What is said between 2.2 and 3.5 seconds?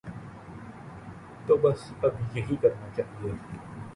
یہی کرنا چاہیے۔